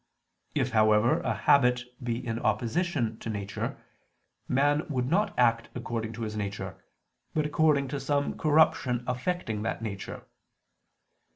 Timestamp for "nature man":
3.29-4.83